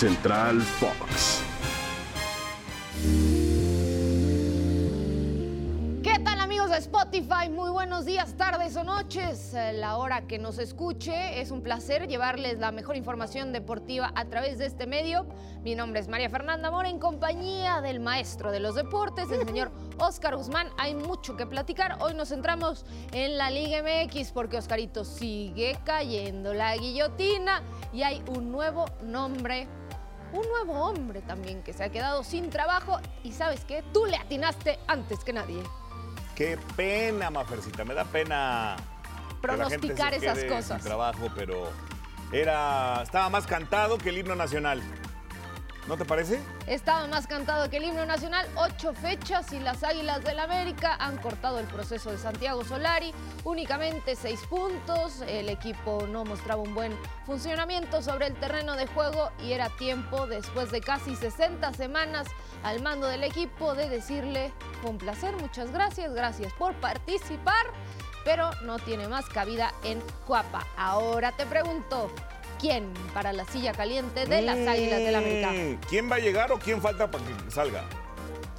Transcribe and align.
Central 0.00 0.62
Fox. 0.62 1.42
¿Qué 6.02 6.18
tal 6.24 6.40
amigos 6.40 6.70
de 6.70 6.78
Spotify? 6.78 7.50
Muy 7.50 7.70
buenos 7.70 8.06
días, 8.06 8.34
tardes 8.38 8.76
o 8.76 8.82
noches. 8.82 9.52
Eh, 9.52 9.74
La 9.74 9.98
hora 9.98 10.26
que 10.26 10.38
nos 10.38 10.56
escuche, 10.56 11.42
es 11.42 11.50
un 11.50 11.60
placer 11.60 12.08
llevarles 12.08 12.60
la 12.60 12.72
mejor 12.72 12.96
información 12.96 13.52
deportiva 13.52 14.10
a 14.14 14.24
través 14.24 14.56
de 14.56 14.64
este 14.64 14.86
medio. 14.86 15.26
Mi 15.64 15.74
nombre 15.74 16.00
es 16.00 16.08
María 16.08 16.30
Fernanda 16.30 16.70
Mora 16.70 16.88
en 16.88 16.98
compañía 16.98 17.82
del 17.82 18.00
maestro 18.00 18.50
de 18.50 18.60
los 18.60 18.76
deportes, 18.76 19.30
el 19.30 19.44
señor 19.44 19.70
Oscar 19.98 20.34
Guzmán. 20.34 20.68
Hay 20.78 20.94
mucho 20.94 21.36
que 21.36 21.44
platicar. 21.44 21.98
Hoy 22.00 22.14
nos 22.14 22.30
centramos 22.30 22.86
en 23.12 23.36
la 23.36 23.50
Liga 23.50 23.82
MX 23.82 24.32
porque 24.32 24.56
Oscarito 24.56 25.04
sigue 25.04 25.78
cayendo 25.84 26.54
la 26.54 26.74
guillotina 26.74 27.60
y 27.92 28.02
hay 28.02 28.22
un 28.28 28.50
nuevo 28.50 28.86
nombre 29.02 29.68
un 30.32 30.46
nuevo 30.48 30.84
hombre 30.84 31.22
también 31.22 31.62
que 31.62 31.72
se 31.72 31.84
ha 31.84 31.90
quedado 31.90 32.24
sin 32.24 32.50
trabajo 32.50 33.00
y 33.22 33.32
sabes 33.32 33.64
qué, 33.64 33.82
tú 33.92 34.06
le 34.06 34.16
atinaste 34.16 34.78
antes 34.86 35.24
que 35.24 35.32
nadie. 35.32 35.62
Qué 36.34 36.58
pena, 36.76 37.30
Mafercita, 37.30 37.84
me 37.84 37.94
da 37.94 38.04
pena 38.04 38.76
Pronosticar 39.40 40.14
esas 40.14 40.44
cosas. 40.44 40.82
Sin 40.82 40.88
trabajo, 40.88 41.28
pero 41.34 41.70
era 42.32 43.02
estaba 43.02 43.28
más 43.30 43.46
cantado 43.46 43.98
que 43.98 44.10
el 44.10 44.18
himno 44.18 44.34
nacional. 44.34 44.82
¿No 45.88 45.96
te 45.96 46.04
parece? 46.04 46.40
Estaba 46.66 47.06
más 47.08 47.26
cantado 47.26 47.68
que 47.70 47.78
el 47.78 47.84
himno 47.84 48.04
nacional, 48.04 48.46
ocho 48.54 48.92
fechas 48.92 49.52
y 49.52 49.58
las 49.58 49.82
Águilas 49.82 50.22
del 50.22 50.38
América 50.38 50.96
han 51.00 51.16
cortado 51.18 51.58
el 51.58 51.66
proceso 51.66 52.10
de 52.10 52.18
Santiago 52.18 52.64
Solari, 52.64 53.12
únicamente 53.44 54.14
seis 54.14 54.40
puntos, 54.48 55.22
el 55.26 55.48
equipo 55.48 56.06
no 56.06 56.24
mostraba 56.24 56.62
un 56.62 56.74
buen 56.74 56.92
funcionamiento 57.26 58.02
sobre 58.02 58.26
el 58.26 58.34
terreno 58.34 58.76
de 58.76 58.86
juego 58.86 59.30
y 59.42 59.52
era 59.52 59.68
tiempo, 59.70 60.26
después 60.26 60.70
de 60.70 60.80
casi 60.80 61.16
60 61.16 61.72
semanas 61.72 62.28
al 62.62 62.82
mando 62.82 63.06
del 63.08 63.24
equipo, 63.24 63.74
de 63.74 63.88
decirle 63.88 64.52
con 64.84 64.98
placer, 64.98 65.34
muchas 65.38 65.72
gracias, 65.72 66.12
gracias 66.12 66.52
por 66.52 66.74
participar, 66.74 67.66
pero 68.24 68.50
no 68.62 68.78
tiene 68.78 69.08
más 69.08 69.28
cabida 69.28 69.72
en 69.82 70.00
Cuapa. 70.26 70.66
Ahora 70.76 71.32
te 71.32 71.46
pregunto, 71.46 72.12
¿quién 72.60 72.92
para 73.14 73.32
la 73.32 73.44
silla 73.44 73.72
caliente 73.72 74.26
de 74.26 74.42
las 74.42 74.56
Águilas 74.56 74.98
del 75.00 75.14
América? 75.14 75.50
Mm, 75.50 75.80
¿Quién 75.88 76.10
va 76.10 76.16
a 76.16 76.18
llegar 76.18 76.52
o 76.52 76.58
quién 76.58 76.80
falta 76.80 77.10
para 77.10 77.24
que 77.24 77.50
salga? 77.50 77.84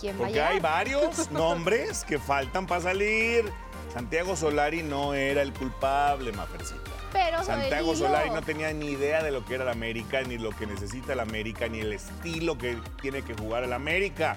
¿Quién 0.00 0.14
va 0.14 0.16
a 0.16 0.18
Porque 0.18 0.32
llegar? 0.34 0.52
hay 0.52 0.60
varios 0.60 1.30
nombres 1.32 2.04
que 2.04 2.18
faltan 2.18 2.66
para 2.66 2.80
salir. 2.80 3.50
Santiago 3.92 4.36
Solari 4.36 4.82
no 4.82 5.14
era 5.14 5.42
el 5.42 5.52
culpable, 5.52 6.32
Mafercita. 6.32 6.90
Pero 7.12 7.42
Santiago 7.42 7.86
Joelillo, 7.86 8.06
Solari 8.06 8.30
no 8.30 8.42
tenía 8.42 8.72
ni 8.72 8.90
idea 8.90 9.22
de 9.22 9.30
lo 9.30 9.44
que 9.44 9.54
era 9.54 9.64
el 9.64 9.70
América, 9.70 10.20
ni 10.22 10.36
lo 10.36 10.50
que 10.50 10.66
necesita 10.66 11.14
el 11.14 11.20
América, 11.20 11.66
ni 11.68 11.80
el 11.80 11.94
estilo 11.94 12.58
que 12.58 12.78
tiene 13.00 13.22
que 13.22 13.34
jugar 13.34 13.64
el 13.64 13.72
América. 13.72 14.36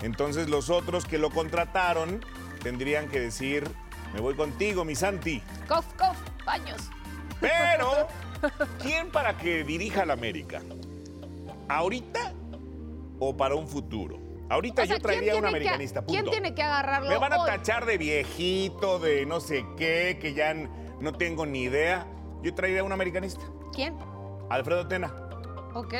Entonces 0.00 0.48
los 0.48 0.70
otros 0.70 1.06
que 1.06 1.18
lo 1.18 1.30
contrataron 1.30 2.24
tendrían 2.62 3.08
que 3.08 3.18
decir, 3.18 3.68
me 4.14 4.20
voy 4.20 4.34
contigo, 4.36 4.84
mi 4.84 4.94
Santi. 4.94 5.42
Cof, 5.68 5.84
cof, 5.98 6.16
baños. 6.46 6.82
Pero, 7.40 8.06
¿quién 8.80 9.10
para 9.10 9.36
que 9.36 9.64
dirija 9.64 10.02
al 10.02 10.10
América? 10.10 10.60
¿Ahorita 11.68 12.32
o 13.18 13.36
para 13.36 13.54
un 13.54 13.68
futuro? 13.68 14.18
Ahorita 14.50 14.82
O 14.82 14.86
sea, 14.86 14.96
yo 14.96 15.02
traería 15.02 15.32
a 15.32 15.34
¿quién 15.34 15.36
un 15.36 15.50
que- 15.50 15.56
americanista, 15.56 16.00
punto. 16.02 16.12
¿Quién 16.12 16.30
tiene 16.30 16.54
que 16.54 16.62
agarrarlo 16.62 17.08
Me 17.08 17.16
van 17.16 17.32
a 17.32 17.38
hoy? 17.40 17.46
tachar 17.50 17.86
de 17.86 17.96
viejito, 17.98 18.98
de 18.98 19.24
no 19.26 19.40
sé 19.40 19.64
qué, 19.76 20.18
que 20.20 20.34
ya 20.34 20.52
no 20.54 21.12
tengo 21.14 21.46
ni 21.46 21.62
idea. 21.62 22.06
Yo 22.42 22.54
traería 22.54 22.80
a 22.80 22.84
un 22.84 22.92
americanista, 22.92 23.42
¿Quién? 23.72 23.96
Alfredo 24.50 24.86
Tena. 24.86 25.12
¿Ok? 25.72 25.94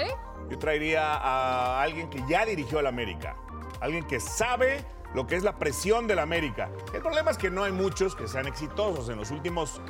Yo 0.50 0.58
traería 0.58 1.14
a 1.14 1.80
alguien 1.80 2.10
que 2.10 2.22
ya 2.28 2.44
dirigió 2.44 2.78
al 2.78 2.86
América. 2.86 3.34
Alguien 3.80 4.04
que 4.06 4.20
sabe 4.20 4.84
lo 5.14 5.26
que 5.26 5.36
es 5.36 5.42
la 5.42 5.56
presión 5.58 6.06
del 6.06 6.18
América. 6.18 6.68
El 6.92 7.00
problema 7.00 7.30
es 7.30 7.38
que 7.38 7.50
no 7.50 7.64
hay 7.64 7.72
muchos 7.72 8.14
que 8.14 8.28
sean 8.28 8.46
exitosos 8.46 9.08
en 9.08 9.16
los 9.16 9.30
últimos 9.30 9.80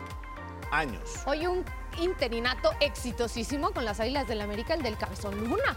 años. 0.78 1.02
Hoy 1.26 1.46
un 1.46 1.64
interinato 2.00 2.70
exitosísimo 2.80 3.70
con 3.72 3.84
las 3.84 4.00
Águilas 4.00 4.26
del 4.26 4.40
América, 4.40 4.74
el 4.74 4.82
del 4.82 4.96
Cabezón 4.96 5.38
Luna. 5.38 5.76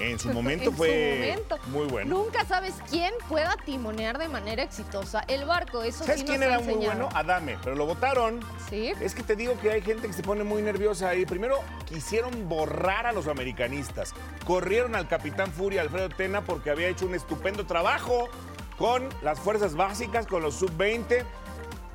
En 0.00 0.16
su 0.18 0.28
momento 0.32 0.64
En 0.66 0.70
su 0.70 0.76
fue 0.76 1.14
momento. 1.18 1.58
muy 1.68 1.86
bueno. 1.86 2.16
Nunca 2.18 2.44
sabes 2.44 2.74
quién 2.88 3.12
pueda 3.28 3.56
timonear 3.64 4.16
de 4.18 4.28
manera 4.28 4.62
exitosa 4.62 5.24
el 5.26 5.44
barco. 5.44 5.82
Eso 5.82 6.04
¿Sabes 6.04 6.20
sí 6.20 6.26
quién 6.26 6.40
nos 6.40 6.48
era 6.48 6.60
muy 6.60 6.74
bueno? 6.74 7.08
Adame, 7.14 7.58
pero 7.64 7.74
lo 7.76 7.86
votaron. 7.86 8.40
Sí. 8.70 8.92
Es 9.00 9.14
que 9.14 9.22
te 9.24 9.34
digo 9.36 9.58
que 9.60 9.70
hay 9.72 9.82
gente 9.82 10.06
que 10.06 10.12
se 10.12 10.22
pone 10.22 10.44
muy 10.44 10.62
nerviosa 10.62 11.08
ahí. 11.08 11.26
Primero 11.26 11.58
quisieron 11.86 12.48
borrar 12.48 13.06
a 13.06 13.12
los 13.12 13.26
americanistas. 13.26 14.14
Corrieron 14.44 14.94
al 14.94 15.08
capitán 15.08 15.50
Furia, 15.52 15.80
Alfredo 15.82 16.08
Tena, 16.10 16.42
porque 16.44 16.70
había 16.70 16.88
hecho 16.88 17.06
un 17.06 17.14
estupendo 17.16 17.66
trabajo 17.66 18.28
con 18.76 19.08
las 19.22 19.40
fuerzas 19.40 19.74
básicas, 19.74 20.26
con 20.28 20.42
los 20.42 20.54
sub-20. 20.54 21.24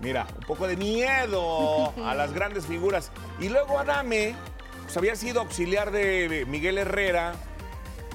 Mira, 0.03 0.27
un 0.37 0.45
poco 0.45 0.67
de 0.67 0.75
miedo 0.75 1.93
a 2.05 2.13
las 2.13 2.33
grandes 2.35 2.65
figuras. 2.65 3.11
Y 3.39 3.47
luego 3.47 3.79
Adame, 3.79 4.35
pues 4.83 4.97
había 4.97 5.15
sido 5.15 5.39
auxiliar 5.39 5.91
de 5.91 6.45
Miguel 6.47 6.77
Herrera. 6.77 7.35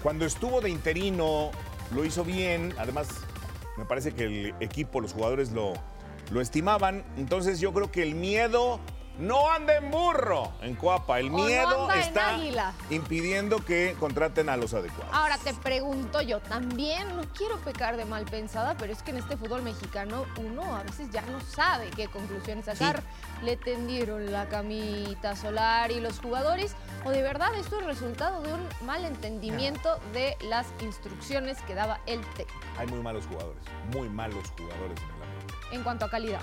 Cuando 0.03 0.27
estuvo 0.27 0.61
de 0.61 0.69
interino, 0.69 1.51
lo 1.95 2.05
hizo 2.05 2.25
bien. 2.25 2.75
Además, 2.79 3.09
me 3.79 3.87
parece 3.87 4.13
que 4.13 4.25
el 4.25 4.55
equipo, 4.61 5.01
los 5.01 5.15
jugadores 5.15 5.51
lo, 5.53 5.73
lo 6.31 6.43
estimaban. 6.43 7.05
Entonces 7.17 7.59
yo 7.59 7.73
creo 7.73 7.91
que 7.91 8.03
el 8.03 8.15
miedo 8.15 8.81
no 9.19 9.51
anda 9.51 9.77
en 9.77 9.91
burro 9.91 10.53
en 10.63 10.75
Coapa. 10.77 11.19
El 11.19 11.31
no 11.31 11.39
miedo 11.39 11.91
está 11.93 12.39
impidiendo 12.91 13.65
que 13.65 13.97
contraten 13.99 14.49
a 14.49 14.57
los 14.57 14.75
adecuados. 14.75 15.13
Ahora 15.13 15.37
te 15.39 15.53
pregunto 15.55 16.23
yo 16.23 16.41
también, 16.41 17.17
no 17.17 17.23
quiero 17.37 17.57
pecar 17.59 17.97
de 17.97 18.05
mal 18.05 18.25
pensada, 18.25 18.77
pero 18.79 18.93
es 18.93 19.03
que 19.03 19.11
en 19.11 19.19
este 19.19 19.37
fútbol 19.37 19.63
mexicano 19.63 20.25
uno 20.39 20.77
a 20.77 20.85
veces 20.85 21.11
ya 21.11 21.23
no 21.23 21.41
sabe 21.41 21.91
qué 21.91 22.07
conclusiones 22.09 22.67
sacar. 22.67 23.03
Le 23.43 23.57
tendieron 23.57 24.33
la 24.33 24.49
camita 24.49 25.37
solar 25.37 25.91
y 25.91 26.01
los 26.01 26.21
jugadores, 26.21 26.75
o 27.05 27.11
de 27.11 27.23
verdad 27.23 27.55
esto 27.55 27.79
es 27.81 27.87
resultado 27.87 28.43
de 28.43 28.53
un 28.53 28.69
mal 28.87 29.05
entendimiento 29.05 29.99
de 30.13 30.37
las 30.43 30.67
instrucciones 30.81 31.61
que 31.63 31.75
daba 31.75 32.01
el 32.07 32.21
técnico 32.35 32.61
Hay 32.79 32.87
muy 32.87 33.01
malos 33.01 33.27
jugadores, 33.27 33.63
muy 33.93 34.09
malos 34.09 34.53
jugadores 34.57 34.99
en 35.01 35.09
el 35.09 35.23
América. 35.23 35.61
en 35.73 35.83
cuanto 35.83 36.05
a 36.05 36.11
calidad. 36.11 36.43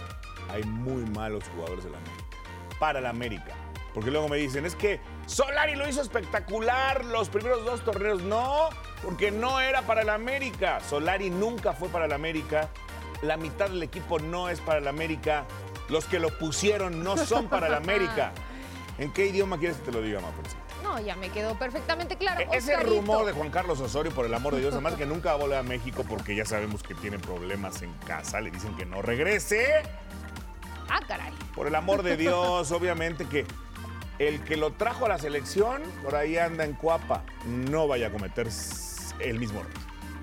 Hay 0.50 0.64
muy 0.64 1.04
malos 1.12 1.44
jugadores 1.56 1.86
en 1.86 1.94
la 1.94 1.98
América. 1.98 2.35
Para 2.80 3.02
la 3.02 3.10
América. 3.10 3.54
Porque 3.94 4.12
luego 4.12 4.28
me 4.28 4.38
dicen, 4.38 4.66
es 4.66 4.76
que 4.76 5.00
Solari 5.26 5.76
lo 5.76 5.88
hizo 5.88 6.02
espectacular 6.02 7.06
los 7.06 7.30
primeros 7.30 7.64
dos 7.64 7.82
torneos. 7.86 8.22
No, 8.24 8.70
porque 9.02 9.32
no 9.32 9.62
era 9.62 9.82
para 9.84 10.04
la 10.04 10.16
América. 10.16 10.80
Solari 10.82 11.30
nunca 11.30 11.74
fue 11.74 11.88
para 11.90 12.08
la 12.08 12.16
América. 12.16 12.70
La 13.22 13.38
mitad 13.38 13.70
del 13.70 13.82
equipo 13.84 14.20
no 14.20 14.50
es 14.50 14.60
para 14.60 14.82
la 14.82 14.90
América. 14.90 15.46
Los 15.88 16.06
que 16.06 16.20
lo 16.20 16.30
pusieron 16.38 17.04
no 17.04 17.16
son 17.16 17.48
para 17.48 17.70
la 17.70 17.78
América. 17.78 18.34
¿En 18.98 19.12
qué 19.14 19.28
idioma 19.28 19.58
quieres 19.58 19.78
que 19.78 19.84
te 19.86 19.92
lo 19.92 20.02
diga, 20.02 20.20
Mapercita? 20.20 20.60
No, 20.84 21.00
ya 21.00 21.16
me 21.16 21.30
quedó 21.30 21.58
perfectamente 21.58 22.16
claro. 22.18 22.42
E- 22.42 22.48
Ese 22.58 22.76
Oscarito. 22.76 22.96
rumor 23.02 23.26
de 23.26 23.32
Juan 23.32 23.50
Carlos 23.50 23.80
Osorio, 23.80 24.12
por 24.12 24.26
el 24.26 24.34
amor 24.34 24.56
de 24.56 24.62
Dios, 24.62 24.74
además 24.74 24.94
que 24.96 25.06
nunca 25.06 25.30
va 25.30 25.36
a 25.36 25.38
volver 25.38 25.58
a 25.58 25.64
México 25.64 26.04
porque 26.08 26.36
ya 26.36 26.46
sabemos 26.46 26.84
que 26.84 26.96
tiene 26.96 27.18
problemas 27.18 27.82
en 27.82 27.92
casa, 28.06 28.42
le 28.42 28.52
dicen 28.52 28.76
que 28.76 28.86
no 28.86 29.02
regrese. 29.02 29.84
Ah, 30.90 31.00
caray. 31.08 31.34
Por 31.56 31.68
el 31.68 31.76
amor 31.76 32.04
de 32.04 32.18
Dios, 32.18 32.72
obviamente 32.72 33.26
que 33.26 33.46
el 34.20 34.42
que 34.44 34.56
lo 34.58 34.72
trajo 34.74 35.06
a 35.06 35.10
la 35.10 35.18
selección, 35.20 35.82
por 36.04 36.16
ahí 36.16 36.38
anda 36.38 36.64
en 36.64 36.74
Cuapa, 36.74 37.24
no 37.46 37.88
vaya 37.88 38.08
a 38.08 38.12
cometer 38.12 38.48
el 39.20 39.40
mismo 39.40 39.60
error. 39.60 39.72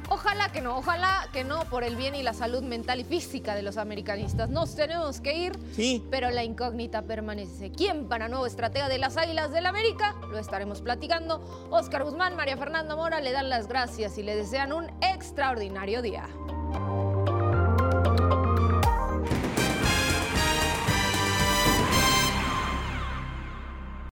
Ojalá 0.08 0.50
que 0.52 0.60
no, 0.60 0.76
ojalá 0.76 1.26
que 1.32 1.42
no, 1.42 1.64
por 1.70 1.84
el 1.84 1.96
bien 1.96 2.14
y 2.14 2.22
la 2.22 2.34
salud 2.34 2.62
mental 2.62 3.00
y 3.00 3.04
física 3.04 3.54
de 3.54 3.62
los 3.62 3.78
americanistas. 3.78 4.50
Nos 4.50 4.74
tenemos 4.76 5.20
que 5.22 5.32
ir, 5.34 5.58
Sí. 5.74 6.04
pero 6.10 6.28
la 6.30 6.44
incógnita 6.44 7.02
permanece. 7.02 7.70
¿Quién 7.72 8.08
para 8.08 8.28
nuevo 8.28 8.44
estratega 8.44 8.88
de 8.90 8.98
las 8.98 9.16
Águilas 9.16 9.52
del 9.52 9.64
América? 9.64 10.14
Lo 10.30 10.38
estaremos 10.38 10.82
platicando. 10.82 11.68
Oscar 11.70 12.04
Guzmán, 12.04 12.36
María 12.36 12.58
Fernanda 12.58 12.94
Mora 12.94 13.20
le 13.20 13.32
dan 13.32 13.48
las 13.48 13.68
gracias 13.68 14.18
y 14.18 14.22
le 14.22 14.36
desean 14.36 14.72
un 14.74 14.90
extraordinario 15.00 16.02
día. 16.02 16.28